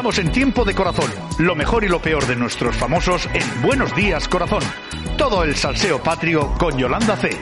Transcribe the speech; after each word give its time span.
Estamos 0.00 0.18
en 0.18 0.32
tiempo 0.32 0.64
de 0.64 0.74
corazón. 0.74 1.10
Lo 1.40 1.54
mejor 1.54 1.84
y 1.84 1.88
lo 1.88 2.00
peor 2.00 2.26
de 2.26 2.34
nuestros 2.34 2.74
famosos 2.74 3.28
en 3.34 3.60
Buenos 3.60 3.94
Días 3.94 4.26
Corazón. 4.28 4.62
Todo 5.18 5.44
el 5.44 5.54
salseo 5.54 6.02
patrio 6.02 6.54
con 6.54 6.78
Yolanda 6.78 7.18
C. 7.18 7.36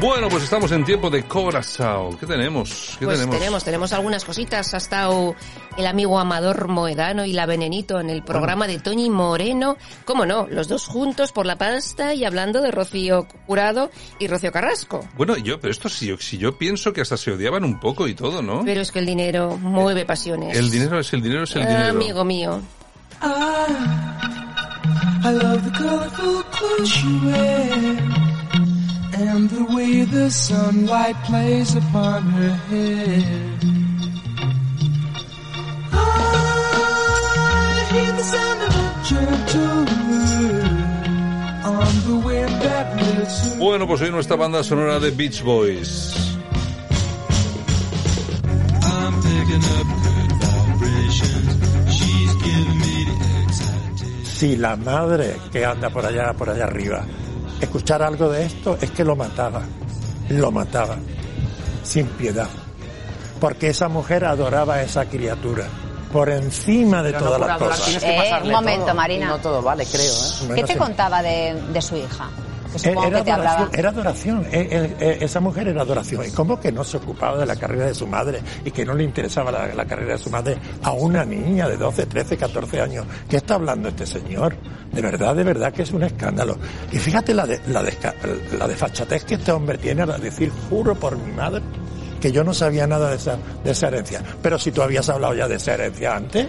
Bueno, 0.00 0.30
pues 0.30 0.44
estamos 0.44 0.72
en 0.72 0.82
tiempo 0.84 1.10
de 1.10 1.24
Corazao. 1.24 2.16
¿Qué 2.18 2.26
tenemos? 2.26 2.96
¿Qué 2.98 3.04
Pues 3.04 3.18
tenemos? 3.18 3.36
tenemos, 3.38 3.64
tenemos 3.64 3.92
algunas 3.92 4.24
cositas. 4.24 4.72
Ha 4.72 4.78
estado 4.78 5.34
el 5.76 5.86
amigo 5.86 6.18
Amador 6.18 6.68
Moedano 6.68 7.26
y 7.26 7.34
la 7.34 7.44
Venenito 7.44 8.00
en 8.00 8.08
el 8.08 8.22
programa 8.22 8.66
de 8.66 8.78
Toñi 8.78 9.10
Moreno. 9.10 9.76
¿Cómo 10.06 10.24
no? 10.24 10.46
Los 10.48 10.68
dos 10.68 10.86
juntos 10.86 11.32
por 11.32 11.44
la 11.44 11.56
pasta 11.58 12.14
y 12.14 12.24
hablando 12.24 12.62
de 12.62 12.70
Rocío 12.70 13.26
Curado 13.46 13.90
y 14.18 14.26
Rocío 14.26 14.50
Carrasco. 14.52 15.06
Bueno, 15.18 15.36
yo, 15.36 15.60
pero 15.60 15.70
esto 15.70 15.90
si 15.90 16.06
yo, 16.06 16.16
si 16.16 16.38
yo 16.38 16.56
pienso 16.56 16.94
que 16.94 17.02
hasta 17.02 17.18
se 17.18 17.32
odiaban 17.32 17.64
un 17.64 17.78
poco 17.78 18.08
y 18.08 18.14
todo, 18.14 18.40
¿no? 18.40 18.62
Pero 18.64 18.80
es 18.80 18.90
que 18.90 19.00
el 19.00 19.06
dinero 19.06 19.58
mueve 19.58 20.06
pasiones. 20.06 20.56
El 20.56 20.70
dinero 20.70 20.98
es 20.98 21.12
el 21.12 21.20
dinero, 21.20 21.44
es 21.44 21.54
el 21.56 21.62
Ah, 21.62 21.66
dinero. 21.68 21.90
Amigo 21.90 22.24
mío. 22.24 22.60
I 25.22 25.32
love 25.34 25.62
the 25.62 25.70
colorful 25.78 26.42
clothes 26.44 27.02
you 27.02 27.20
wear 27.28 28.29
and 29.20 29.50
the 29.50 29.64
way 29.74 30.04
the 30.04 30.30
sunlight 30.30 31.16
plays 31.24 31.74
upon 31.76 32.22
her 32.22 32.54
hair. 32.70 33.22
I 35.92 35.96
hear 37.92 38.12
the 38.20 38.26
sound 38.34 38.60
of 38.68 38.72
a 38.80 38.88
gentle 39.10 39.80
word 40.08 40.80
on 41.76 41.92
the 42.08 42.16
wind 42.26 42.54
that 42.62 42.86
lifts 42.96 43.38
her. 43.44 43.58
Bueno, 43.58 43.86
pues 43.86 44.00
hoy 44.00 44.10
nuestra 44.10 44.36
banda 44.36 44.62
sonora 44.64 44.98
de 44.98 45.10
Beach 45.10 45.42
Boys. 45.44 46.14
I'm 48.82 49.14
picking 49.20 49.64
up 49.76 49.86
good 50.06 50.32
vibrations. 50.40 51.92
She's 51.92 52.32
giving 52.46 52.78
me 52.84 53.04
the 53.04 53.16
excitation. 53.44 54.24
si 54.24 54.56
la 54.56 54.76
madre 54.76 55.36
que 55.52 55.66
anda 55.66 55.90
por 55.90 56.06
allá, 56.06 56.32
por 56.32 56.48
allá 56.48 56.64
arriba, 56.64 57.04
escuchara 57.60 58.06
algo 58.06 58.28
de 58.28 58.44
esto, 58.46 58.76
es 58.80 58.90
que 58.90 59.04
lo 59.04 59.16
mataba, 59.16 59.62
lo 60.30 60.50
mataba, 60.50 60.96
sin 61.82 62.06
piedad. 62.06 62.48
Porque 63.40 63.68
esa 63.68 63.88
mujer 63.88 64.24
adoraba 64.24 64.74
a 64.74 64.82
esa 64.82 65.06
criatura, 65.06 65.64
por 66.12 66.28
encima 66.28 67.02
de 67.02 67.12
Pero 67.12 67.24
todas 67.24 67.40
las 67.40 67.50
adorar, 67.50 67.78
cosas. 67.78 68.02
Eh, 68.02 68.32
un 68.44 68.50
momento, 68.50 68.86
todo. 68.86 68.94
Marina. 68.94 69.28
No 69.28 69.38
todo 69.38 69.62
vale, 69.62 69.86
creo, 69.86 70.12
¿eh? 70.12 70.30
¿Qué 70.40 70.46
Bueno, 70.46 70.66
te 70.66 70.72
sí. 70.74 70.78
contaba 70.78 71.22
de, 71.22 71.54
de 71.72 71.82
su 71.82 71.96
hija? 71.96 72.28
Que 72.70 72.76
Eh, 72.76 72.80
supongo 72.92 73.06
Era 73.08 73.24
que 73.24 73.30
adoración, 73.32 73.68
era 73.72 73.88
adoración. 73.90 74.46
Eh, 74.52 74.96
eh, 75.00 75.18
esa 75.20 75.40
mujer 75.40 75.68
era 75.68 75.82
adoración. 75.82 76.24
¿Y 76.26 76.30
cómo 76.30 76.58
que 76.60 76.70
no 76.72 76.84
se 76.84 76.96
ocupaba 76.98 77.38
de 77.38 77.46
la 77.46 77.56
carrera 77.56 77.86
de 77.86 77.94
su 77.94 78.06
madre 78.06 78.40
y 78.64 78.70
que 78.70 78.84
no 78.84 78.94
le 78.94 79.04
interesaba 79.04 79.50
la, 79.50 79.74
la 79.74 79.84
carrera 79.84 80.12
de 80.14 80.18
su 80.18 80.30
madre 80.30 80.56
a 80.82 80.92
una 80.92 81.24
niña 81.24 81.68
de 81.68 81.76
12, 81.76 82.06
13, 82.06 82.36
14 82.36 82.80
años? 82.80 83.06
¿Qué 83.28 83.36
está 83.38 83.54
hablando 83.54 83.88
este 83.88 84.06
señor? 84.06 84.56
De 84.92 85.00
verdad, 85.02 85.34
de 85.34 85.44
verdad 85.44 85.72
que 85.72 85.82
es 85.82 85.90
un 85.92 86.02
escándalo. 86.02 86.56
Y 86.92 86.98
fíjate 86.98 87.34
la, 87.34 87.46
de, 87.46 87.60
la, 87.68 87.82
desca- 87.82 88.14
la 88.58 88.66
desfachatez 88.68 89.24
que 89.24 89.34
este 89.34 89.52
hombre 89.52 89.78
tiene 89.78 90.02
al 90.02 90.20
decir, 90.20 90.50
juro 90.68 90.94
por 90.94 91.16
mi 91.16 91.32
madre, 91.32 91.62
que 92.20 92.30
yo 92.32 92.44
no 92.44 92.52
sabía 92.52 92.86
nada 92.86 93.10
de 93.10 93.16
esa, 93.16 93.36
de 93.64 93.70
esa 93.70 93.88
herencia. 93.88 94.22
Pero 94.42 94.58
si 94.58 94.72
tú 94.72 94.82
habías 94.82 95.08
hablado 95.08 95.34
ya 95.34 95.48
de 95.48 95.56
esa 95.56 95.74
herencia 95.74 96.14
antes, 96.16 96.48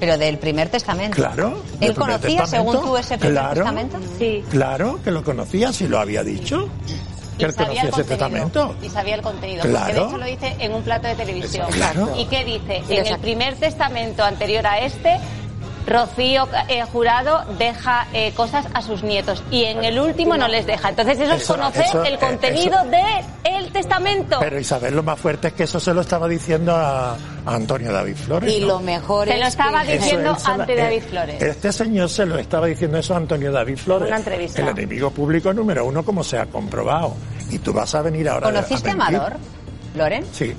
Pero 0.00 0.16
del 0.18 0.38
primer 0.38 0.68
testamento. 0.70 1.14
claro. 1.14 1.62
¿Él 1.80 1.94
conocía, 1.94 2.46
según 2.46 2.80
tú, 2.80 2.96
ese 2.96 3.18
primer 3.18 3.34
claro, 3.34 3.54
testamento? 3.54 3.98
Sí. 4.18 4.42
Claro, 4.50 4.98
que 5.04 5.10
lo 5.10 5.22
conocía, 5.22 5.72
si 5.72 5.86
lo 5.86 5.98
había 6.00 6.24
dicho. 6.24 6.68
Que 7.38 7.44
él 7.46 7.54
conocía 7.54 7.82
ese 7.84 8.04
testamento. 8.04 8.74
y 8.82 8.88
sabía 8.88 9.14
el 9.14 9.22
contenido, 9.22 9.62
Claro. 9.62 9.84
porque 9.84 9.92
de 10.00 10.06
hecho 10.06 10.18
lo 10.18 10.26
dice 10.26 10.56
en 10.64 10.74
un 10.74 10.82
plato 10.82 11.06
de 11.08 11.14
televisión. 11.14 11.66
Claro. 11.70 12.14
¿Y 12.18 12.24
qué 12.26 12.44
dice? 12.44 12.82
En 12.88 13.06
el 13.06 13.18
primer 13.18 13.54
testamento 13.56 14.24
anterior 14.24 14.66
a 14.66 14.78
este, 14.80 15.18
Rocío 15.86 16.48
eh, 16.68 16.82
Jurado 16.92 17.44
deja 17.58 18.06
eh, 18.12 18.32
cosas 18.34 18.66
a 18.74 18.82
sus 18.82 19.02
nietos 19.02 19.42
y 19.50 19.64
en 19.64 19.82
el 19.84 19.98
último 19.98 20.36
no 20.36 20.46
les 20.48 20.66
deja. 20.66 20.90
Entonces 20.90 21.18
eso, 21.20 21.34
es 21.34 21.46
conocer 21.46 21.84
eso- 21.86 22.04
el 22.04 22.14
eh, 22.14 22.18
contenido 22.18 22.80
eso- 22.80 22.90
de 22.90 23.04
el 23.56 23.72
testamento. 23.72 24.38
Pero 24.40 24.58
Isabel, 24.60 24.94
lo 24.94 25.02
más 25.02 25.18
fuerte 25.18 25.48
es 25.48 25.54
que 25.54 25.62
eso 25.64 25.80
se 25.80 25.92
lo 25.94 26.02
estaba 26.02 26.28
diciendo 26.28 26.74
a, 26.74 27.12
a 27.14 27.16
Antonio 27.46 27.92
David 27.92 28.16
Flores. 28.16 28.54
Y 28.54 28.60
¿no? 28.60 28.66
lo 28.68 28.80
mejor 28.80 29.26
Se 29.28 29.34
es 29.34 29.40
lo 29.40 29.46
estaba 29.46 29.82
que... 29.84 29.98
Diciendo 29.98 30.36
se 30.36 30.48
la- 30.48 30.54
ante 30.54 30.72
eh, 30.72 30.76
David 30.76 31.02
Flores. 31.08 31.42
Este 31.42 31.72
señor 31.72 32.08
se 32.08 32.26
lo 32.26 32.38
estaba 32.38 32.66
diciendo 32.66 32.98
eso 32.98 33.14
a 33.14 33.16
Antonio 33.16 33.50
David 33.50 33.76
Flores. 33.76 34.08
Una 34.08 34.18
entrevista. 34.18 34.62
El 34.62 34.68
enemigo 34.68 35.10
público 35.10 35.52
número 35.52 35.84
uno, 35.84 36.04
como 36.04 36.22
se 36.22 36.38
ha 36.38 36.46
comprobado. 36.46 37.14
Y 37.50 37.58
tú 37.58 37.72
vas 37.72 37.94
a 37.94 38.02
venir 38.02 38.28
ahora 38.28 38.46
¿Conociste 38.46 38.90
a 38.90 38.94
mentir. 38.94 39.16
Amador, 39.16 39.36
Loren? 39.96 40.24
Sí. 40.32 40.54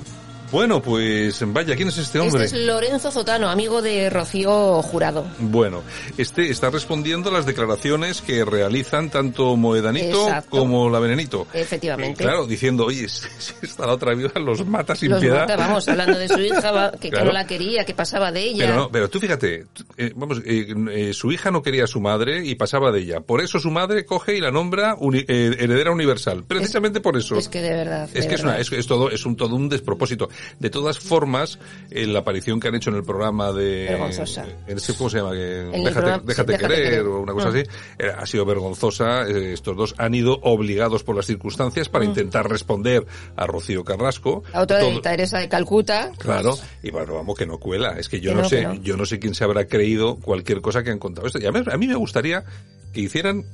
Bueno, 0.52 0.82
pues 0.82 1.42
vaya, 1.50 1.74
¿quién 1.76 1.88
es 1.88 1.96
este 1.96 2.18
Este 2.18 2.20
hombre? 2.20 2.44
es 2.44 2.52
Lorenzo 2.52 3.10
Zotano, 3.10 3.48
amigo 3.48 3.80
de 3.80 4.10
Rocío 4.10 4.82
Jurado. 4.82 5.24
Bueno, 5.38 5.82
este 6.18 6.50
está 6.50 6.68
respondiendo 6.68 7.30
a 7.30 7.32
las 7.32 7.46
declaraciones 7.46 8.20
que 8.20 8.44
realizan 8.44 9.08
tanto 9.08 9.56
Moedanito 9.56 10.24
Exacto. 10.28 10.50
como 10.58 10.90
la 10.90 10.98
Venenito. 10.98 11.46
Efectivamente. 11.54 12.22
Claro, 12.22 12.46
diciendo, 12.46 12.84
oye, 12.84 13.06
la 13.78 13.86
otra 13.92 14.14
viuda, 14.14 14.38
los 14.40 14.66
mata 14.66 14.94
sin 14.94 15.10
Los 15.12 15.20
piedad. 15.22 15.40
mata, 15.40 15.56
vamos, 15.56 15.88
hablando 15.88 16.18
de 16.18 16.28
su 16.28 16.38
hija, 16.40 16.92
que, 17.00 17.10
que 17.10 17.24
no 17.24 17.32
la 17.32 17.46
quería, 17.46 17.86
que 17.86 17.94
pasaba 17.94 18.30
de 18.30 18.42
ella. 18.42 18.66
Pero 18.66 18.76
no, 18.76 18.90
pero 18.90 19.08
tú 19.08 19.18
fíjate, 19.20 19.64
eh, 19.96 20.12
vamos, 20.14 20.42
eh, 20.44 20.74
eh, 20.90 21.14
su 21.14 21.32
hija 21.32 21.50
no 21.50 21.62
quería 21.62 21.84
a 21.84 21.86
su 21.86 22.00
madre 22.02 22.44
y 22.44 22.56
pasaba 22.56 22.92
de 22.92 23.00
ella. 23.00 23.20
Por 23.20 23.40
eso 23.40 23.58
su 23.58 23.70
madre 23.70 24.04
coge 24.04 24.36
y 24.36 24.40
la 24.42 24.50
nombra 24.50 24.96
uni- 24.98 25.24
eh, 25.26 25.56
heredera 25.58 25.92
universal. 25.92 26.44
Precisamente 26.46 27.00
por 27.00 27.16
eso. 27.16 27.36
Es 27.38 27.48
que 27.48 27.62
de 27.62 27.70
verdad. 27.72 28.10
Es 28.12 28.24
de 28.24 28.28
que 28.28 28.34
es, 28.34 28.42
una, 28.42 28.58
es 28.58 28.86
todo, 28.86 29.10
es 29.10 29.24
un 29.24 29.34
todo 29.34 29.56
un 29.56 29.70
despropósito. 29.70 30.28
De 30.58 30.70
todas 30.70 30.98
formas, 30.98 31.58
eh, 31.90 32.06
la 32.06 32.20
aparición 32.20 32.60
que 32.60 32.68
han 32.68 32.74
hecho 32.74 32.90
en 32.90 32.96
el 32.96 33.04
programa 33.04 33.52
de 33.52 33.86
Vergonzosa. 33.90 34.46
en 34.66 34.76
ese 34.76 34.94
cómo 34.94 35.10
se 35.10 35.18
llama 35.18 35.32
que 35.32 35.38
déjate, 35.38 35.92
programa- 35.92 36.22
déjate 36.24 36.52
sí, 36.52 36.58
Déjate 36.58 36.74
querer, 36.74 36.90
querer. 36.90 37.06
o 37.06 37.20
una 37.20 37.32
cosa 37.32 37.48
Mm. 37.48 37.56
así 37.56 37.58
eh, 37.98 38.12
ha 38.16 38.26
sido 38.26 38.44
vergonzosa. 38.44 39.22
Eh, 39.28 39.52
estos 39.52 39.76
dos 39.76 39.94
han 39.98 40.14
ido 40.14 40.38
obligados 40.42 41.02
por 41.04 41.16
las 41.16 41.26
circunstancias 41.26 41.88
para 41.88 42.04
intentar 42.04 42.48
responder 42.48 43.06
a 43.36 43.46
Rocío 43.46 43.84
Carrasco. 43.84 44.42
La 44.52 44.62
otra 44.62 44.78
de 44.78 45.00
Teresa 45.00 45.38
de 45.38 45.48
Calcuta. 45.48 46.12
Claro, 46.18 46.56
y 46.82 46.90
bueno, 46.90 47.14
vamos 47.14 47.36
que 47.38 47.46
no 47.46 47.58
cuela. 47.58 47.98
Es 47.98 48.08
que 48.08 48.20
yo 48.20 48.30
Que 48.30 48.36
no, 48.36 48.42
no, 48.42 48.48
sé, 48.48 48.62
no. 48.62 48.74
yo 48.74 48.96
no 48.96 49.06
sé 49.06 49.18
quién 49.18 49.34
se 49.34 49.44
habrá 49.44 49.66
creído 49.66 50.16
cualquier 50.16 50.60
cosa 50.60 50.82
que 50.82 50.90
han 50.90 50.98
contado 50.98 51.26
esto. 51.26 51.38
Y 51.40 51.46
a 51.46 51.52
mí, 51.52 51.62
a 51.70 51.76
mí 51.76 51.86
me 51.88 51.94
gustaría 51.96 52.44
que 52.92 53.00
hicieran 53.00 53.44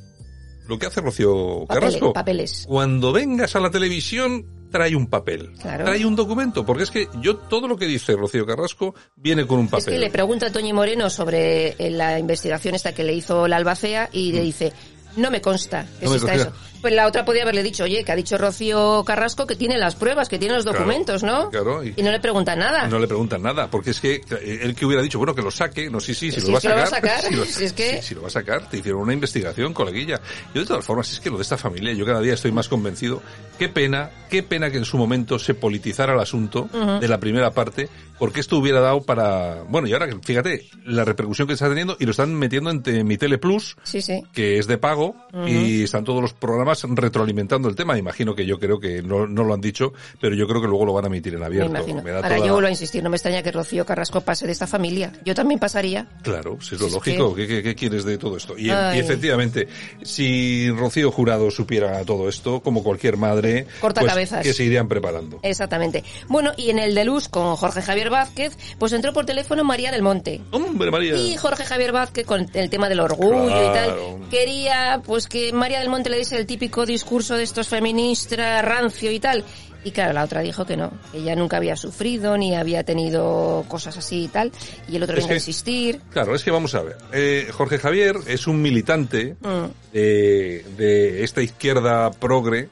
lo 0.66 0.78
que 0.78 0.86
hace 0.86 1.00
Rocío 1.00 1.64
Papeles, 1.66 1.94
Carrasco. 1.94 2.12
papeles. 2.12 2.64
Cuando 2.68 3.12
vengas 3.12 3.56
a 3.56 3.60
la 3.60 3.70
televisión, 3.70 4.44
trae 4.70 4.94
un 4.96 5.06
papel. 5.06 5.52
Claro. 5.60 5.84
Trae 5.84 6.04
un 6.04 6.16
documento. 6.16 6.64
Porque 6.64 6.82
es 6.84 6.90
que 6.90 7.08
yo 7.20 7.36
todo 7.36 7.68
lo 7.68 7.76
que 7.76 7.86
dice 7.86 8.14
Rocío 8.14 8.46
Carrasco 8.46 8.94
viene 9.16 9.46
con 9.46 9.58
un 9.58 9.64
Es 9.66 9.70
papel. 9.70 9.94
que 9.94 9.98
le 9.98 10.10
pregunta 10.10 10.46
a 10.46 10.52
Toñi 10.52 10.72
Moreno 10.72 11.10
sobre 11.10 11.68
eh, 11.78 11.90
la 11.90 12.18
investigación 12.18 12.74
esta 12.74 12.92
que 12.94 13.04
le 13.04 13.14
hizo 13.14 13.48
la 13.48 13.56
albacea 13.56 14.08
y 14.12 14.32
le 14.32 14.42
dice, 14.42 14.72
no 15.16 15.30
me 15.30 15.40
consta 15.40 15.86
que. 15.98 16.04
No 16.04 16.10
me 16.10 16.16
exista 16.16 16.32
consta. 16.34 16.48
eso. 16.50 16.64
Pues 16.80 16.94
la 16.94 17.08
otra 17.08 17.24
podía 17.24 17.42
haberle 17.42 17.64
dicho, 17.64 17.82
oye, 17.82 18.04
que 18.04 18.12
ha 18.12 18.14
dicho 18.14 18.38
Rocío 18.38 19.02
Carrasco 19.04 19.48
que 19.48 19.56
tiene 19.56 19.76
las 19.78 19.96
pruebas, 19.96 20.28
que 20.28 20.38
tiene 20.38 20.54
los 20.54 20.62
Claro, 20.62 20.78
documentos, 20.78 21.24
¿no? 21.24 21.50
claro, 21.50 21.82
y- 21.82 21.92
no 22.00 22.12
le 22.12 22.20
pregunta 22.20 22.54
nada. 22.54 22.86
No 22.86 23.00
le 23.00 23.08
preguntan 23.08 23.42
nada, 23.42 23.68
porque 23.68 23.90
es 23.90 23.98
que 24.00 24.20
él 24.44 24.76
que 24.76 24.86
hubiera 24.86 25.02
dicho, 25.02 25.18
bueno, 25.18 25.34
que 25.34 25.42
lo 25.42 25.50
saque, 25.50 25.90
no, 25.90 25.98
sí, 25.98 26.14
sí, 26.14 26.30
si 26.30 26.40
Si 26.40 26.46
lo 26.46 26.52
va 26.52 26.60
que 26.60 26.68
lo 26.68 26.76
va 26.76 26.84
a 26.84 26.86
sacar. 26.86 27.16
sacar, 27.20 27.30
si 27.32 27.34
lo, 27.36 27.44
si 27.46 27.64
es 27.64 27.72
que- 27.72 28.00
si 28.00 28.14
lo 28.14 28.22
va 28.22 28.28
a 28.28 28.30
sacar, 28.30 28.68
te 28.70 28.76
hicieron 28.78 29.00
una 29.00 29.12
investigación, 29.12 29.74
coleguilla. 29.74 30.20
Yo 30.54 30.60
de 30.60 30.66
todas 30.68 30.84
formas, 30.84 31.10
es 31.12 31.18
que 31.18 31.30
lo 31.30 31.36
de 31.36 31.42
esta 31.42 31.58
familia, 31.58 31.92
yo 31.94 32.06
cada 32.06 32.20
día 32.20 32.34
estoy 32.34 32.52
más 32.52 32.68
convencido, 32.68 33.24
qué 33.58 33.68
pena, 33.68 34.10
qué 34.30 34.44
pena 34.44 34.70
que 34.70 34.78
en 34.78 34.84
su 34.84 34.98
momento 34.98 35.40
se 35.40 35.54
politizara 35.54 36.12
el 36.14 36.20
asunto 36.20 36.68
de 37.00 37.08
la 37.08 37.18
primera 37.18 37.50
parte, 37.50 37.88
porque 38.20 38.38
esto 38.38 38.56
hubiera 38.56 38.78
dado 38.80 39.02
para, 39.02 39.64
bueno, 39.68 39.88
y 39.88 39.92
ahora, 39.94 40.06
fíjate, 40.22 40.68
la 40.84 41.04
repercusión 41.04 41.48
que 41.48 41.54
está 41.54 41.68
teniendo, 41.68 41.96
y 41.98 42.04
lo 42.04 42.12
están 42.12 42.32
metiendo 42.36 42.70
en 42.70 43.04
mi 43.06 43.18
Tele 43.18 43.38
Plus, 43.38 43.76
Sí, 43.82 44.00
sí. 44.00 44.22
que 44.32 44.58
es 44.58 44.68
de 44.68 44.78
pago 44.78 45.07
y 45.46 45.84
están 45.84 46.04
todos 46.04 46.20
los 46.22 46.32
programas 46.34 46.82
retroalimentando 46.88 47.68
el 47.68 47.74
tema. 47.76 47.98
Imagino 47.98 48.34
que 48.34 48.46
yo 48.46 48.58
creo 48.58 48.78
que 48.80 49.02
no, 49.02 49.26
no 49.26 49.44
lo 49.44 49.54
han 49.54 49.60
dicho, 49.60 49.92
pero 50.20 50.34
yo 50.34 50.46
creo 50.46 50.60
que 50.60 50.66
luego 50.68 50.84
lo 50.84 50.92
van 50.92 51.04
a 51.04 51.08
emitir 51.08 51.34
en 51.34 51.40
Me 51.40 51.46
abierto. 51.46 51.70
imagino. 51.70 52.02
Me 52.02 52.10
da 52.10 52.16
Ahora 52.18 52.36
toda- 52.36 52.46
yo 52.46 52.52
vuelvo 52.54 52.68
a 52.68 52.70
insistir, 52.70 53.02
no 53.02 53.10
me 53.10 53.16
extraña 53.16 53.42
que 53.42 53.52
Rocío 53.52 53.84
Carrasco 53.86 54.20
pase 54.20 54.46
de 54.46 54.52
esta 54.52 54.66
familia. 54.66 55.12
Yo 55.24 55.34
también 55.34 55.58
pasaría. 55.60 56.06
Claro, 56.22 56.58
si 56.60 56.74
es 56.74 56.80
lo 56.80 56.86
Es 56.88 56.92
lógico. 56.92 57.34
¿Qué, 57.34 57.46
qué, 57.46 57.62
qué 57.62 57.74
quieres 57.74 58.04
de 58.04 58.18
todo 58.18 58.36
esto? 58.36 58.56
Y, 58.58 58.70
efectivamente, 58.70 59.68
si 60.02 60.70
Rocío 60.70 61.10
Jurado 61.10 61.50
supiera 61.50 62.04
todo 62.04 62.28
esto, 62.28 62.60
como 62.60 62.82
cualquier 62.82 63.16
madre, 63.16 63.66
Corta 63.80 64.00
pues, 64.00 64.12
cabezas. 64.12 64.42
que 64.42 64.52
se 64.52 64.64
irían 64.64 64.88
preparando. 64.88 65.40
Exactamente. 65.42 66.04
Bueno, 66.28 66.52
y 66.56 66.70
en 66.70 66.78
el 66.78 66.94
de 66.94 67.04
Luz 67.04 67.28
con 67.28 67.56
Jorge 67.56 67.82
Javier 67.82 68.10
Vázquez, 68.10 68.56
pues 68.78 68.92
entró 68.92 69.12
por 69.12 69.26
teléfono 69.26 69.64
María 69.64 69.90
del 69.90 70.02
Monte. 70.02 70.40
Hombre, 70.50 70.90
María. 70.90 71.16
Y 71.16 71.36
Jorge 71.36 71.64
Javier 71.64 71.92
Vázquez, 71.92 72.26
con 72.26 72.46
el 72.54 72.70
tema 72.70 72.88
del 72.88 73.00
orgullo 73.00 73.48
y 73.48 73.74
tal, 73.74 73.94
quería 74.30 74.87
pues 75.04 75.26
que 75.28 75.52
María 75.52 75.80
del 75.80 75.88
Monte 75.88 76.10
le 76.10 76.18
diese 76.18 76.36
el 76.36 76.46
típico 76.46 76.84
discurso 76.86 77.34
de 77.36 77.42
estos 77.42 77.68
feministas, 77.68 78.64
rancio 78.64 79.10
y 79.12 79.20
tal. 79.20 79.44
Y 79.84 79.92
claro, 79.92 80.12
la 80.12 80.24
otra 80.24 80.40
dijo 80.40 80.66
que 80.66 80.76
no, 80.76 80.90
que 81.12 81.18
ella 81.18 81.36
nunca 81.36 81.56
había 81.56 81.76
sufrido 81.76 82.36
ni 82.36 82.54
había 82.56 82.82
tenido 82.82 83.64
cosas 83.68 83.96
así 83.96 84.24
y 84.24 84.28
tal. 84.28 84.50
Y 84.88 84.96
el 84.96 85.02
otro 85.04 85.14
Es 85.16 85.20
viene 85.20 85.34
a 85.34 85.36
insistir. 85.36 86.00
Claro, 86.10 86.34
es 86.34 86.42
que 86.42 86.50
vamos 86.50 86.74
a 86.74 86.82
ver. 86.82 86.96
Eh, 87.12 87.48
Jorge 87.52 87.78
Javier 87.78 88.16
es 88.26 88.46
un 88.48 88.60
militante 88.60 89.36
Mm. 89.40 89.66
de, 89.92 90.64
de 90.76 91.24
esta 91.24 91.42
izquierda 91.42 92.10
progre 92.10 92.68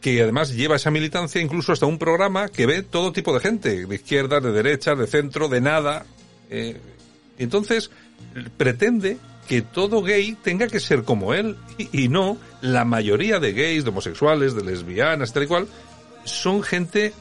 que 0.00 0.20
además 0.22 0.52
lleva 0.52 0.76
esa 0.76 0.90
militancia 0.90 1.40
incluso 1.40 1.72
hasta 1.72 1.86
un 1.86 1.98
programa 1.98 2.48
que 2.48 2.66
ve 2.66 2.82
todo 2.82 3.12
tipo 3.12 3.32
de 3.34 3.40
gente, 3.40 3.86
de 3.86 3.94
izquierdas, 3.94 4.42
de 4.42 4.50
derechas, 4.52 4.98
de 4.98 5.06
centro, 5.06 5.48
de 5.48 5.60
nada. 5.60 6.06
Eh, 6.50 6.76
entonces, 7.38 7.90
pretende 8.56 9.18
que 9.48 9.62
todo 9.62 10.02
gay 10.02 10.36
tenga 10.42 10.68
que 10.68 10.80
ser 10.80 11.02
como 11.04 11.34
él 11.34 11.56
y, 11.78 12.04
y 12.04 12.08
no 12.08 12.38
la 12.60 12.84
mayoría 12.84 13.40
de 13.40 13.52
gays, 13.52 13.84
de 13.84 13.90
homosexuales, 13.90 14.54
de 14.54 14.62
lesbianas, 14.64 15.32
tal 15.32 15.42
y 15.42 15.46
cual, 15.46 15.66
son 16.24 16.62
gente, 16.62 17.12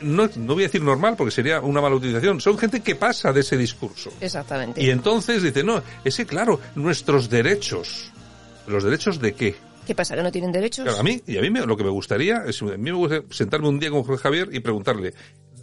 no, 0.00 0.28
no 0.36 0.54
voy 0.54 0.64
a 0.64 0.66
decir 0.66 0.82
normal 0.82 1.14
porque 1.16 1.30
sería 1.30 1.60
una 1.60 1.80
mala 1.80 1.94
utilización, 1.96 2.40
son 2.40 2.58
gente 2.58 2.80
que 2.80 2.94
pasa 2.96 3.32
de 3.32 3.40
ese 3.40 3.56
discurso. 3.56 4.12
Exactamente. 4.20 4.82
Y 4.82 4.90
entonces 4.90 5.42
dice, 5.42 5.62
no, 5.64 5.82
es 6.04 6.16
que 6.16 6.26
claro, 6.26 6.60
nuestros 6.74 7.30
derechos, 7.30 8.12
¿los 8.66 8.84
derechos 8.84 9.18
de 9.20 9.32
qué? 9.34 9.54
¿Qué 9.86 9.94
pasa? 9.94 10.14
¿Que 10.16 10.22
no 10.22 10.32
tienen 10.32 10.52
derechos? 10.52 10.84
Claro, 10.84 10.98
a 11.00 11.02
mí, 11.02 11.20
y 11.26 11.36
a 11.38 11.40
mí 11.42 11.50
me- 11.50 11.64
lo 11.66 11.76
que 11.76 11.84
me 11.84 11.90
gustaría, 11.90 12.42
es, 12.46 12.60
a 12.62 12.66
mí 12.66 12.78
me 12.78 12.92
gustaría 12.92 13.26
sentarme 13.30 13.68
un 13.68 13.78
día 13.78 13.90
con 13.90 14.02
Javier 14.16 14.48
y 14.52 14.60
preguntarle, 14.60 15.12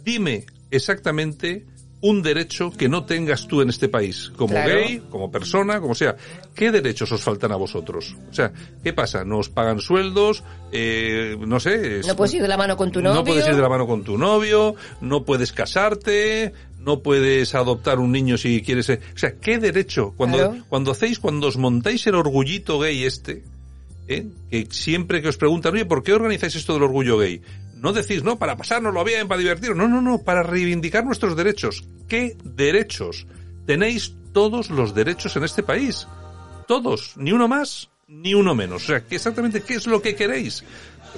dime 0.04 0.46
exactamente 0.70 1.64
un 2.02 2.20
derecho 2.20 2.70
que 2.72 2.88
no 2.88 3.04
tengas 3.04 3.46
tú 3.48 3.62
en 3.62 3.70
este 3.70 3.88
país, 3.88 4.30
como 4.36 4.52
Claro. 4.54 4.74
gay, 4.74 5.02
como 5.08 5.30
persona, 5.30 5.80
como 5.80 5.94
sea. 5.94 6.16
¿Qué 6.54 6.70
derechos 6.72 7.10
os 7.12 7.22
faltan 7.22 7.52
a 7.52 7.56
vosotros? 7.56 8.14
O 8.30 8.34
sea, 8.34 8.52
¿qué 8.82 8.92
pasa? 8.92 9.24
¿No 9.24 9.38
os 9.38 9.48
pagan 9.48 9.78
sueldos? 9.80 10.42
Eh, 10.72 11.36
no 11.38 11.60
sé. 11.60 12.00
es- 12.00 12.06
No 12.06 12.16
puedes 12.16 12.34
ir 12.34 12.42
de 12.42 12.48
la 12.48 12.56
mano 12.56 12.76
con 12.76 12.90
tu 12.92 13.00
novio. 13.00 13.14
no 13.14 13.24
puedes 13.24 13.46
ir 13.48 13.54
de 13.54 13.62
la 13.62 13.68
mano 13.68 13.86
con 13.86 14.02
tu 14.02 14.18
novio, 14.18 14.74
no 15.00 15.22
puedes 15.24 15.52
casarte, 15.52 16.52
no 16.80 16.98
puedes 17.00 17.54
adoptar 17.54 18.00
un 18.00 18.10
niño 18.10 18.36
si 18.36 18.60
quieres. 18.62 18.88
eh, 18.90 19.00
O 19.14 19.18
sea, 19.18 19.34
¿qué 19.40 19.58
derecho? 19.58 20.12
Cuando, 20.16 20.38
Claro. 20.38 20.56
cuando 20.68 20.90
hacéis, 20.90 21.20
cuando 21.20 21.46
os 21.46 21.56
montáis 21.56 22.04
el 22.08 22.16
orgullito 22.16 22.80
gay 22.80 23.04
este, 23.04 23.44
¿eh? 24.08 24.26
que 24.50 24.66
siempre 24.70 25.22
que 25.22 25.28
os 25.28 25.36
preguntan, 25.36 25.74
oye, 25.74 25.84
¿por 25.86 26.02
qué 26.02 26.12
organizáis 26.12 26.56
esto 26.56 26.74
del 26.74 26.82
orgullo 26.82 27.16
gay? 27.18 27.40
No 27.82 27.92
decís, 27.92 28.22
no, 28.22 28.38
para 28.38 28.56
pasárnoslo 28.56 29.02
bien, 29.02 29.26
para 29.26 29.40
divertirnos. 29.40 29.76
No, 29.76 29.88
no, 29.88 30.00
no, 30.00 30.22
para 30.22 30.44
reivindicar 30.44 31.04
nuestros 31.04 31.36
derechos. 31.36 31.82
¿Qué 32.08 32.36
derechos? 32.44 33.26
Tenéis 33.66 34.14
todos 34.32 34.70
los 34.70 34.94
derechos 34.94 35.34
en 35.34 35.42
este 35.42 35.64
país. 35.64 36.06
Todos. 36.68 37.14
Ni 37.16 37.32
uno 37.32 37.48
más, 37.48 37.90
ni 38.06 38.34
uno 38.34 38.54
menos. 38.54 38.84
O 38.84 38.86
sea, 38.86 39.04
¿qué 39.04 39.16
exactamente 39.16 39.62
qué 39.62 39.74
es 39.74 39.88
lo 39.88 40.00
que 40.00 40.14
queréis? 40.14 40.62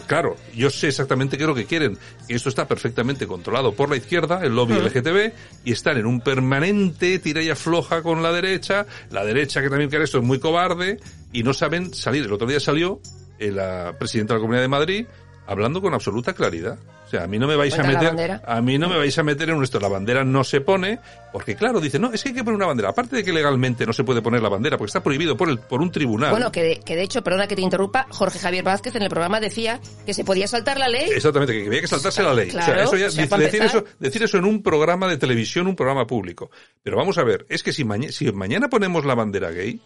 Claro, 0.07 0.37
yo 0.55 0.71
sé 0.71 0.89
exactamente 0.89 1.37
qué 1.37 1.45
es 1.45 1.49
lo 1.49 1.55
que 1.55 1.67
quieren. 1.67 1.99
Esto 2.29 2.49
está 2.49 2.67
perfectamente 2.67 3.27
controlado 3.27 3.75
por 3.75 3.91
la 3.91 3.97
izquierda, 3.97 4.43
el 4.43 4.57
lobby 4.57 4.73
LGTB, 4.73 5.33
y 5.67 5.73
están 5.73 5.99
en 5.99 6.07
un 6.07 6.23
permanente 6.23 7.19
tira 7.19 7.43
y 7.43 7.51
afloja 7.51 8.03
con 8.03 8.23
la 8.23 8.33
derecha. 8.33 8.87
La 9.11 9.23
derecha, 9.23 9.61
que 9.61 9.69
también 9.69 9.91
quiere 9.91 10.07
esto, 10.07 10.17
es 10.17 10.25
muy 10.25 10.41
cobarde, 10.41 10.99
y 11.31 11.43
no 11.43 11.53
saben 11.53 11.93
salir. 11.93 12.25
El 12.25 12.33
otro 12.33 12.49
día 12.49 12.59
salió 12.59 13.03
eh, 13.39 13.51
la 13.51 13.97
presidenta 13.99 14.33
de 14.33 14.39
la 14.39 14.41
Comunidad 14.41 14.63
de 14.63 14.69
Madrid 14.69 15.07
hablando 15.47 15.81
con 15.81 15.95
absoluta 15.95 16.33
claridad. 16.33 16.79
O 17.07 17.09
sea, 17.11 17.25
a 17.25 17.27
mí 17.27 17.39
no 17.39 17.47
me 17.47 17.55
vais 17.55 17.79
a 17.79 17.83
meter, 17.83 18.41
a 18.45 18.61
mí 18.63 18.79
no 18.79 18.89
me 18.89 18.97
vais 18.97 19.17
a 19.19 19.23
meter 19.23 19.51
en 19.51 19.63
esto. 19.63 19.79
La 19.79 19.89
bandera 19.89 20.25
no 20.25 20.43
se 20.43 20.61
pone, 20.63 20.99
porque 21.33 21.55
claro, 21.55 21.81
dice, 21.81 21.99
no, 21.99 22.13
es 22.13 22.23
que 22.23 22.31
hay 22.31 22.35
que 22.35 22.43
poner 22.43 22.57
una 22.57 22.67
bandera. 22.67 22.89
Aparte 22.89 23.17
de 23.17 23.23
que 23.25 23.33
legalmente 23.33 23.85
no 23.87 23.93
se 23.93 24.03
puede 24.05 24.23
poner 24.23 24.43
la 24.43 24.49
bandera, 24.49 24.79
porque 24.79 24.89
está 24.89 25.03
prohibido 25.03 25.37
por 25.37 25.49
el, 25.51 25.59
por 25.59 25.81
un 25.83 25.93
tribunal. 25.93 26.31
Bueno, 26.31 26.51
que 26.51 26.63
de, 26.63 26.81
que 26.81 26.97
de 26.97 27.03
hecho, 27.03 27.23
perdona 27.23 27.47
que 27.47 27.57
te 27.57 27.63
interrumpa, 27.63 28.07
Jorge 28.11 28.39
Javier 28.39 28.65
Vázquez 28.65 28.97
en 28.97 29.03
el 29.03 29.11
programa 29.11 29.39
decía 29.39 29.81
que 30.07 30.15
se 30.15 30.25
podía 30.25 30.49
saltar 30.49 30.79
la 30.79 30.89
ley. 30.89 31.11
Exactamente, 31.15 31.53
que 31.53 31.67
había 31.67 31.83
que 31.83 31.89
saltarse 31.89 32.23
la 32.23 32.33
ley. 32.35 32.49
Claro, 32.49 32.73
o 32.73 32.75
sea, 32.75 32.85
eso 32.85 32.97
ya, 32.97 33.07
o 33.07 33.11
sea, 33.11 33.39
decir, 33.39 33.63
eso, 33.63 33.85
decir 34.01 34.23
eso 34.23 34.39
en 34.39 34.45
un 34.47 34.63
programa 34.63 35.07
de 35.07 35.19
televisión, 35.19 35.67
un 35.67 35.77
programa 35.77 36.07
público. 36.07 36.51
Pero 36.83 36.97
vamos 36.97 37.19
a 37.19 37.23
ver, 37.25 37.45
es 37.49 37.63
que 37.63 37.73
si, 37.73 37.85
maña- 37.85 38.11
si 38.11 38.33
mañana 38.33 38.69
ponemos 38.69 39.05
la 39.05 39.15
bandera 39.15 39.51
gay, 39.51 39.81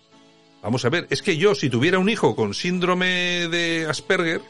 vamos 0.62 0.84
a 0.84 0.88
ver, 0.88 1.06
es 1.11 1.20
que 1.20 1.37
yo, 1.37 1.54
si 1.54 1.69
tuviera 1.69 1.99
un 1.99 2.08
hijo 2.08 2.34
con 2.37 2.54
síndrome 2.54 3.49
de 3.49 3.87
Asperger, 3.88 4.40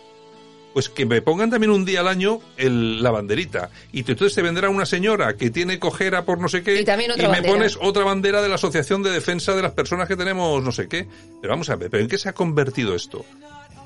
pues 0.75 0.89
que 0.89 1.07
me 1.07 1.23
pongan 1.23 1.51
también 1.51 1.71
un 1.73 1.85
día 1.85 2.01
al 2.01 2.09
año 2.09 2.41
el, 2.57 3.03
la 3.03 3.11
banderita. 3.11 3.71
Y 3.93 4.01
entonces 4.01 4.35
te 4.35 4.43
vendrá 4.43 4.69
una 4.69 4.87
señora 4.87 5.37
que 5.37 5.51
tiene 5.51 5.79
cojera 5.79 6.25
por 6.25 6.39
no 6.41 6.49
sé 6.49 6.63
qué 6.63 6.81
Y 6.81 6.85
también 6.85 7.11
otra 7.11 7.25
me 7.29 7.35
bandera. 7.35 7.55
pones 7.55 7.79
otra 7.81 8.05
bandera 8.05 8.43
de 8.43 8.49
la 8.49 8.57
Asociación 8.57 9.03
de 9.03 9.11
Defensa 9.11 9.55
de 9.55 9.63
las 9.63 9.73
Personas 9.73 10.09
que 10.09 10.17
tenemos 10.17 10.63
no 10.63 10.73
sé 10.73 10.89
qué. 10.89 11.07
Pero 11.41 11.53
vamos 11.53 11.71
a 11.71 11.77
ver, 11.77 11.91
¿pero 11.91 12.03
en 12.03 12.09
qué 12.09 12.19
se 12.19 12.29
ha 12.29 12.33
convertido 12.33 12.95
esto? 12.95 13.25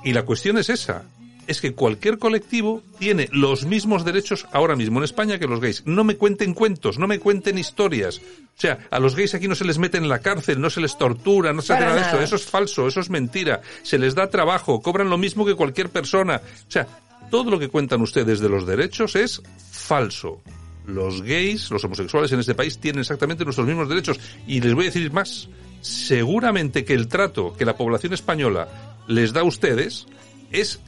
Y 0.05 0.13
la 0.13 0.25
cuestión 0.25 0.59
es 0.59 0.69
esa. 0.69 1.05
Es 1.47 1.61
que 1.61 1.75
cualquier 1.75 2.19
colectivo 2.19 2.83
tiene 2.99 3.29
los 3.33 3.67
mismos 3.67 4.05
derechos 4.05 4.47
ahora 4.53 4.77
mismo 4.77 5.01
en 5.01 5.05
España 5.05 5.39
que 5.39 5.49
los 5.49 5.61
gays. 5.61 5.83
No 5.87 6.05
me 6.05 6.17
cuenten 6.17 6.55
cuentos, 6.55 6.99
no 6.99 7.09
me 7.09 7.19
cuenten 7.19 7.59
historias. 7.59 8.19
O 8.19 8.61
sea, 8.61 8.79
a 8.91 9.01
los 9.01 9.17
gays 9.17 9.35
aquí 9.35 9.49
no 9.49 9.55
se 9.55 9.65
les 9.65 9.79
mete 9.79 9.99
en 9.99 10.09
la 10.09 10.21
cárcel, 10.21 10.61
no 10.61 10.71
se 10.71 10.81
les 10.81 10.97
tortura, 10.97 11.53
no 11.53 11.63
se 11.63 11.73
hace 11.73 11.85
nada 11.85 11.97
de 11.97 12.03
eso. 12.03 12.21
Eso 12.21 12.37
es 12.37 12.45
falso, 12.45 12.87
eso 12.87 13.01
es 13.01 13.11
mentira. 13.11 13.61
Se 13.83 13.99
les 13.99 14.15
da 14.15 14.31
trabajo, 14.31 14.81
cobran 14.81 15.11
lo 15.11 15.19
mismo 15.19 15.45
que 15.45 15.55
cualquier 15.55 15.89
persona. 15.89 16.41
O 16.69 16.71
sea, 16.71 16.87
todo 17.31 17.51
lo 17.51 17.59
que 17.59 17.69
cuentan 17.69 18.03
ustedes 18.03 18.41
de 18.41 18.49
los 18.49 18.67
derechos 18.67 19.17
es 19.17 19.43
falso. 19.71 20.43
Los 20.87 21.23
gays, 21.23 21.71
los 21.71 21.85
homosexuales 21.85 22.31
en 22.33 22.41
este 22.41 22.55
país 22.55 22.79
tienen 22.79 23.01
exactamente 23.01 23.45
nuestros 23.45 23.67
mismos 23.67 23.89
derechos. 23.89 24.21
Y 24.47 24.61
les 24.61 24.75
voy 24.75 24.85
a 24.85 24.91
decir 24.91 25.13
más. 25.13 25.49
Seguramente 25.81 26.85
que 26.85 26.95
el 26.95 27.09
trato 27.09 27.55
que 27.57 27.65
la 27.65 27.77
población 27.77 28.13
española 28.13 28.69
les 29.09 29.33
da 29.33 29.41
a 29.41 29.45
ustedes 29.45 30.07
es, 30.51 30.81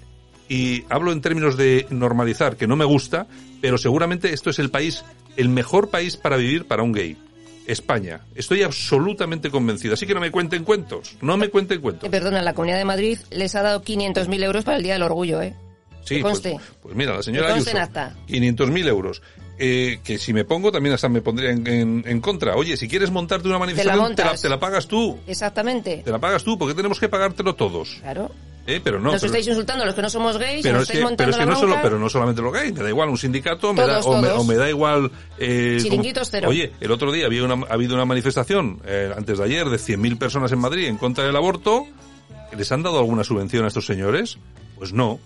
y 0.49 0.85
hablo 0.91 1.13
en 1.13 1.21
términos 1.21 1.57
de 1.57 1.87
normalizar, 1.91 2.57
que 2.57 2.67
no 2.67 2.77
me 2.77 2.85
gusta, 2.85 3.27
pero 3.61 3.79
seguramente 3.79 4.33
esto 4.33 4.51
es 4.51 4.59
el 4.59 4.71
país, 4.71 5.05
el 5.37 5.49
mejor 5.49 5.89
país 5.91 6.17
para 6.17 6.37
vivir 6.37 6.67
para 6.67 6.83
un 6.83 6.93
gay. 6.93 7.17
España. 7.67 8.21
Estoy 8.35 8.63
absolutamente 8.63 9.51
convencido. 9.51 9.95
Así 9.95 10.07
que 10.07 10.13
no 10.13 10.21
me 10.21 10.31
cuenten 10.31 10.65
cuentos. 10.65 11.17
No 11.23 11.39
me 11.39 11.49
cuenten 11.49 11.81
cuentos. 11.81 12.07
Eh, 12.07 12.11
perdona, 12.11 12.43
la 12.43 12.53
Comunidad 12.53 12.77
de 12.77 12.85
Madrid 12.85 13.19
les 13.31 13.55
ha 13.55 13.63
dado 13.63 13.83
500.000 13.83 14.45
euros 14.45 14.65
para 14.65 14.77
el 14.77 14.83
Día 14.83 14.93
del 14.93 15.03
Orgullo, 15.03 15.41
¿eh? 15.41 15.55
Sí, 16.05 16.19
pues, 16.21 16.35
conste. 16.35 16.59
pues 16.83 16.95
mira, 16.95 17.15
la 17.15 17.23
señora 17.23 17.55
Ayuso, 17.55 17.71
en 17.71 17.79
acta. 17.79 18.15
500.000 18.29 18.87
euros. 18.89 19.23
Eh, 19.59 20.01
que 20.05 20.19
si 20.19 20.35
me 20.35 20.45
pongo 20.45 20.71
también 20.73 20.95
hasta 20.95 21.09
me 21.09 21.23
pondría 21.23 21.53
en, 21.53 21.67
en- 21.67 22.05
en 22.07 22.21
contra. 22.21 22.55
Oye, 22.57 22.77
si 22.77 22.87
quieres 22.87 23.11
montarte 23.11 23.49
una 23.49 23.59
manifestación, 23.59 24.15
te 24.15 24.25
la, 24.25 24.35
te 24.35 24.49
la 24.51 24.61
pagas 24.61 24.87
tú. 24.87 25.17
Exactamente. 25.27 26.03
Te 26.05 26.11
la 26.11 26.19
pagas 26.19 26.45
tú, 26.45 26.59
porque 26.59 26.75
tenemos 26.75 27.01
que 27.01 27.09
pagártelo 27.09 27.55
todos. 27.55 27.97
Claro. 28.03 28.31
Eh, 28.67 28.81
pero 28.83 28.99
no. 28.99 29.13
nos 29.13 29.21
pero- 29.21 29.27
estáis 29.27 29.47
insultando 29.47 29.83
a 29.85 29.87
los 29.87 29.95
que 29.95 30.01
no 30.03 30.09
somos 30.09 30.39
gays, 30.39 30.63
pero 30.63 30.75
nos 30.75 30.83
es 30.85 30.89
estáis 30.89 30.99
que, 31.01 31.05
montando 31.05 31.17
pero 31.17 31.31
es 31.31 31.37
que 31.37 31.45
la 31.45 31.51
no 31.53 31.57
solo, 31.57 31.69
bronca. 31.73 31.83
pero 31.83 31.99
no 31.99 32.09
solamente 32.09 32.41
lo 32.43 32.51
gay, 32.51 32.73
me 32.73 32.83
da 32.83 32.89
igual 32.89 33.09
un 33.11 33.19
sindicato, 33.19 33.75
me 33.75 33.87
da, 33.87 34.01
o, 34.01 34.21
me, 34.23 34.29
o 34.31 34.45
me 34.45 34.55
da 34.55 34.69
igual. 34.71 35.11
Eh, 35.39 35.79
Chiringuitos 35.83 36.29
cero. 36.31 36.49
Oye, 36.49 36.73
el 36.81 36.91
otro 36.91 37.13
día 37.13 37.27
había 37.27 37.45
una, 37.45 37.67
ha 37.67 37.75
habido 37.75 37.95
una 37.95 38.05
manifestación 38.07 38.81
eh, 38.87 39.13
antes 39.17 39.37
de 39.39 39.45
ayer 39.45 39.69
de 39.69 39.77
100.000 39.77 40.17
personas 40.19 40.51
en 40.53 40.61
Madrid 40.61 40.87
en 40.87 40.97
contra 40.97 41.25
del 41.25 41.37
aborto. 41.37 41.87
¿Les 42.57 42.71
han 42.73 42.83
dado 42.83 42.99
alguna 43.01 43.23
subvención 43.25 43.65
a 43.65 43.69
estos 43.69 43.85
señores? 43.85 44.39
Pues 44.77 44.93
no. 44.93 45.19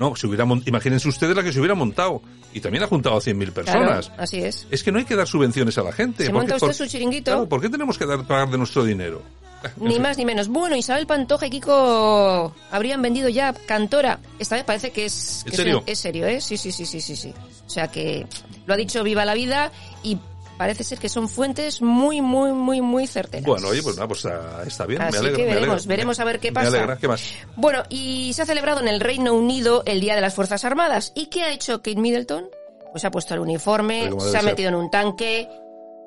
No, 0.00 0.16
se 0.16 0.26
hubiera 0.26 0.44
imagínense 0.66 1.08
ustedes 1.08 1.36
la 1.36 1.42
que 1.44 1.52
se 1.52 1.60
hubiera 1.60 1.74
montado. 1.76 2.20
Y 2.52 2.60
también 2.60 2.82
ha 2.84 2.88
juntado 2.88 3.16
a 3.16 3.20
100.000 3.20 3.52
Claro, 3.52 3.54
personas. 3.54 4.12
así 4.18 4.38
es. 4.42 4.66
Es 4.70 4.82
que 4.82 4.90
no 4.92 4.98
hay 4.98 5.04
que 5.04 5.14
dar 5.16 5.26
subvenciones 5.28 5.78
a 5.78 5.82
la 5.82 5.92
gente. 5.92 6.24
Se 6.24 6.30
¿Por 6.30 6.40
monta 6.40 6.56
usted 6.56 6.66
por- 6.66 6.74
su 6.74 6.86
chiringuito. 6.86 7.30
Claro, 7.30 7.48
¿Por 7.48 7.60
qué 7.62 7.68
tenemos 7.70 7.96
que 7.96 8.04
dar, 8.04 8.26
pagar 8.26 8.50
de 8.50 8.58
nuestro 8.58 8.84
dinero? 8.84 9.22
Ni 9.76 9.98
más 9.98 10.16
ni 10.18 10.24
menos. 10.24 10.48
Bueno, 10.48 10.76
Isabel 10.76 11.06
Pantoja 11.06 11.46
y 11.46 11.50
Kiko 11.50 12.54
habrían 12.70 13.02
vendido 13.02 13.28
ya 13.28 13.52
Cantora. 13.52 14.18
Esta 14.38 14.56
vez 14.56 14.64
parece 14.64 14.90
que 14.90 15.04
es, 15.06 15.42
¿En 15.44 15.50
que 15.50 15.56
serio? 15.56 15.82
Es, 15.86 15.92
es 15.92 15.98
serio, 15.98 16.26
¿eh? 16.26 16.40
Sí, 16.40 16.56
sí, 16.56 16.72
sí, 16.72 16.86
sí, 16.86 17.00
sí, 17.00 17.16
sí. 17.16 17.34
O 17.66 17.70
sea 17.70 17.88
que 17.88 18.26
lo 18.66 18.74
ha 18.74 18.76
dicho 18.76 19.02
Viva 19.02 19.24
la 19.24 19.34
Vida 19.34 19.72
y 20.02 20.18
parece 20.58 20.84
ser 20.84 20.98
que 20.98 21.08
son 21.08 21.28
fuentes 21.28 21.82
muy, 21.82 22.20
muy, 22.20 22.52
muy, 22.52 22.80
muy 22.80 23.06
certeras. 23.06 23.46
Bueno, 23.46 23.68
oye, 23.68 23.82
pues 23.82 23.96
nada, 23.96 24.06
pues 24.08 24.24
ah, 24.26 24.62
está 24.66 24.86
bien. 24.86 25.02
Así 25.02 25.12
me 25.12 25.18
alegra, 25.18 25.36
que 25.36 25.42
me 25.42 25.54
veremos, 25.54 25.74
alegra. 25.76 25.88
veremos 25.88 26.20
a 26.20 26.24
ver 26.24 26.40
qué 26.40 26.50
Me 26.50 26.54
pasa. 26.54 26.68
alegra, 26.68 26.96
¿qué 26.98 27.08
más? 27.08 27.22
Bueno, 27.56 27.82
y 27.88 28.32
se 28.34 28.42
ha 28.42 28.46
celebrado 28.46 28.80
en 28.80 28.88
el 28.88 29.00
Reino 29.00 29.32
Unido 29.34 29.82
el 29.86 30.00
Día 30.00 30.14
de 30.14 30.20
las 30.20 30.34
Fuerzas 30.34 30.64
Armadas. 30.64 31.12
¿Y 31.16 31.26
qué 31.26 31.42
ha 31.42 31.52
hecho 31.52 31.78
Kate 31.78 31.96
Middleton? 31.96 32.48
Pues 32.92 33.04
ha 33.06 33.10
puesto 33.10 33.32
el 33.34 33.40
uniforme, 33.40 34.10
se 34.20 34.28
ha 34.36 34.40
ser. 34.40 34.44
metido 34.44 34.68
en 34.68 34.74
un 34.74 34.90
tanque 34.90 35.48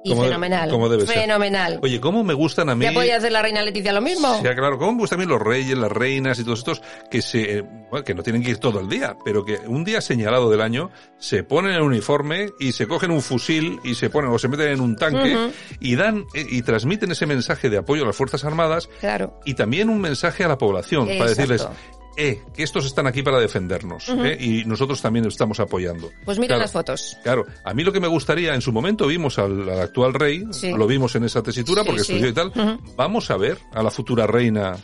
y 0.06 0.10
Como 0.10 0.22
de- 0.22 0.28
fenomenal. 0.30 0.70
como 0.70 0.88
debe 0.88 1.06
ser. 1.08 1.20
fenomenal. 1.22 1.80
Oye, 1.82 2.00
¿cómo 2.00 2.24
me 2.24 2.34
gustan 2.36 2.70
a 2.70 2.76
mí? 2.76 2.86
¿Ya 2.86 2.94
podía 2.94 3.18
hacer 3.18 3.32
la 3.32 3.42
reina 3.42 3.62
Leticia 3.64 3.92
lo 3.92 4.02
mismo? 4.02 4.36
Sí, 4.38 4.44
claro, 4.44 4.78
¿cómo 4.78 4.94
me 4.94 5.00
gustan 5.00 5.20
a 5.20 5.24
mí 5.24 5.28
los 5.28 5.42
reyes, 5.42 5.76
las 5.78 5.92
reinas 5.92 6.38
y 6.40 6.44
todos 6.44 6.60
estos 6.60 6.82
que 7.10 7.22
se, 7.24 7.58
eh, 7.58 7.64
bueno, 7.90 8.04
que 8.06 8.14
no 8.14 8.22
tienen 8.22 8.44
que 8.44 8.52
ir 8.52 8.58
todo 8.60 8.80
el 8.80 8.88
día, 8.88 9.18
pero 9.26 9.44
que 9.44 9.58
un 9.68 9.84
día 9.84 10.00
señalado 10.02 10.50
del 10.52 10.62
año 10.62 10.92
se 11.18 11.44
ponen 11.44 11.72
el 11.74 11.82
uniforme 11.82 12.52
y 12.60 12.72
se 12.74 12.88
cogen 12.88 13.10
un 13.10 13.22
fusil 13.24 13.80
y 13.84 13.96
se 13.96 14.10
ponen 14.12 14.30
o 14.32 14.38
se 14.38 14.48
meten 14.48 14.68
en 14.70 14.80
un 14.82 14.96
tanque 14.96 15.50
y 15.80 15.96
dan 15.96 16.26
eh, 16.36 16.46
y 16.48 16.62
transmiten 16.62 17.12
ese 17.12 17.26
mensaje 17.26 17.70
de 17.72 17.78
apoyo 17.80 18.04
a 18.04 18.06
las 18.06 18.16
fuerzas 18.16 18.46
armadas 18.46 18.88
Claro. 19.00 19.40
y 19.44 19.56
también 19.56 19.90
un 19.90 20.00
mensaje 20.02 20.44
a 20.44 20.48
la 20.48 20.58
población 20.60 21.08
para 21.08 21.30
decirles 21.32 21.68
eh, 22.18 22.42
que 22.54 22.64
estos 22.64 22.86
están 22.86 23.08
aquí 23.08 23.22
para 23.24 23.40
defendernos 23.40 24.08
eh, 24.10 24.38
y 24.40 24.66
nosotros 24.66 25.02
también 25.02 25.26
estamos 25.26 25.60
apoyando. 25.60 26.10
Pues 26.24 26.38
mira 26.40 26.50
Claro. 26.56 26.62
las 26.62 26.72
fotos. 26.72 27.18
Claro, 27.24 27.46
a 27.64 27.74
mí 27.74 27.84
lo 27.84 27.92
que 27.92 28.00
me 28.00 28.08
gustaría, 28.08 28.54
en 28.56 28.62
su 28.62 28.72
momento 28.72 29.08
vimos 29.08 29.38
al, 29.40 29.68
al 29.70 29.80
actual 29.82 30.14
rey, 30.14 30.44
Sí. 30.52 30.72
lo 30.72 30.88
vimos 30.88 31.16
en 31.16 31.24
esa 31.26 31.42
tesitura 31.44 31.82
Sí, 31.82 31.88
porque 31.88 32.04
sí. 32.04 32.14
estudió 32.14 32.30
y 32.32 32.34
tal, 32.34 32.80
vamos 32.96 33.30
a 33.32 33.38
ver 33.38 33.58
a 33.74 33.84
la 33.84 33.92
futura 33.92 34.26
reina 34.28 34.78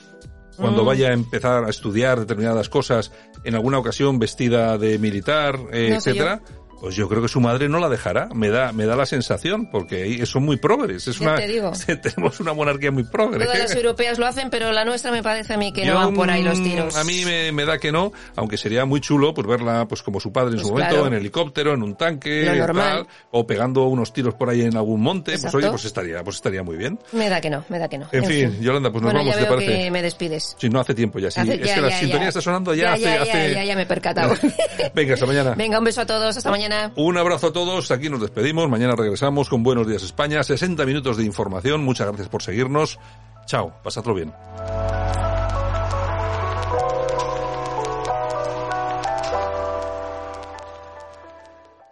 cuando 0.58 0.84
Mm. 0.84 0.86
vaya 0.86 1.08
a 1.10 1.14
empezar 1.14 1.64
a 1.64 1.70
estudiar 1.70 2.20
determinadas 2.20 2.70
cosas, 2.70 3.12
en 3.44 3.56
alguna 3.56 3.80
ocasión 3.80 4.20
vestida 4.20 4.78
de 4.78 5.00
militar, 5.00 5.58
eh, 5.72 5.90
No 5.92 5.96
etcétera. 5.96 6.42
Pues 6.82 6.96
yo 6.96 7.08
creo 7.08 7.22
que 7.22 7.28
su 7.28 7.40
madre 7.40 7.70
no 7.70 7.78
la 7.78 7.90
dejará, 7.90 8.28
me 8.34 8.50
da, 8.50 8.72
me 8.72 8.88
da 8.88 8.96
la 8.96 9.06
sensación, 9.06 9.70
porque 9.70 10.26
son 10.26 10.42
muy 10.42 10.58
progres. 10.58 11.08
Es 11.08 11.22
una, 11.22 11.36
te 11.36 11.48
digo. 11.48 11.72
tenemos 12.02 12.40
una 12.40 12.54
monarquía 12.54 12.90
muy 12.90 13.04
progre. 13.04 13.46
Todas 13.46 13.60
las 13.60 13.76
europeas 13.76 14.18
lo 14.18 14.26
hacen, 14.26 14.50
pero 14.50 14.72
la 14.72 14.84
nuestra 14.84 15.12
me 15.12 15.22
parece 15.22 15.54
a 15.54 15.58
mí 15.58 15.72
que 15.72 15.86
Yo, 15.86 15.94
no 15.94 16.00
van 16.00 16.16
por 16.16 16.32
ahí 16.32 16.42
los 16.42 16.60
mm, 16.60 16.64
tiros. 16.64 16.96
A 16.96 17.04
mí 17.04 17.24
me, 17.24 17.52
me 17.52 17.66
da 17.66 17.78
que 17.78 17.92
no, 17.92 18.12
aunque 18.36 18.58
sería 18.58 18.84
muy 18.86 19.00
chulo 19.00 19.32
pues 19.36 19.46
verla 19.46 19.86
pues 19.88 20.02
como 20.02 20.20
su 20.20 20.32
padre 20.34 20.54
en 20.54 20.56
Pues 20.56 20.68
su 20.68 20.74
momento, 20.74 21.06
en 21.06 21.14
helicóptero, 21.14 21.74
en 21.76 21.84
un 21.84 21.96
tanque, 21.96 22.46
Lo 22.46 22.56
normal. 22.56 23.06
tal, 23.06 23.08
o 23.30 23.46
pegando 23.46 23.84
unos 23.86 24.12
tiros 24.12 24.34
por 24.34 24.50
ahí 24.50 24.62
en 24.64 24.76
algún 24.76 25.02
monte, 25.02 25.34
pues 25.34 25.44
Exacto. 25.44 25.58
oye, 25.60 25.70
pues 25.70 25.86
estaría, 25.86 26.24
pues 26.24 26.38
estaría 26.38 26.64
muy 26.64 26.78
bien. 26.78 26.98
Me 27.12 27.30
da 27.30 27.40
que 27.40 27.52
no, 27.52 27.64
me 27.70 27.78
da 27.78 27.88
que 27.90 28.00
no. 28.00 28.08
En 28.12 28.26
fin, 28.26 28.60
Yolanda, 28.60 28.92
pues 28.92 29.04
nos 29.04 29.14
bueno, 29.14 29.20
vamos, 29.20 29.36
ya 29.36 29.40
¿te 29.40 29.48
veo 29.48 29.54
parece? 29.56 29.84
que 29.84 29.92
me 29.92 30.02
despides. 30.02 30.56
Si 30.60 30.68
no 30.68 30.80
hace 30.80 30.96
tiempo 30.96 31.20
ya, 31.20 31.30
sí. 31.30 31.42
Hace- 31.42 31.62
es 31.62 31.68
ya, 31.68 31.76
que 31.76 31.82
la 31.82 31.92
sintonía 31.92 32.28
está 32.30 32.42
sonando 32.42 32.74
ya, 32.74 32.84
Ya, 32.84 32.94
hace, 32.94 33.02
ya, 33.04 33.16
ya, 33.16 33.22
hace- 33.22 33.54
ya, 33.54 33.64
ya 33.66 33.76
me 33.76 33.84
he 33.84 33.86
percatado. 33.86 34.34
Venga, 34.96 35.14
hasta 35.14 35.28
mañana. 35.28 35.54
Venga, 35.56 35.78
un 35.78 35.86
beso 35.86 36.02
a 36.02 36.06
todos, 36.08 36.36
hasta 36.36 36.50
Un 36.96 37.18
abrazo 37.18 37.48
a 37.48 37.54
todos, 37.54 37.92
aquí 37.92 38.10
nos 38.10 38.22
despedimos, 38.22 38.70
mañana 38.70 38.96
regresamos 38.96 39.50
con 39.50 39.64
Buenos 39.64 39.88
Días 39.88 40.04
España, 40.04 40.44
60 40.44 40.86
minutos 40.86 41.18
de 41.18 41.26
información, 41.26 41.84
muchas 41.84 42.08
gracias 42.08 42.30
por 42.30 42.44
seguirnos, 42.44 43.00
chao, 43.46 43.74
pasadlo 43.84 44.14
bien. 44.14 44.34